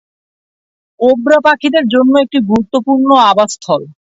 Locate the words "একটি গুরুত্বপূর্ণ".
2.25-3.09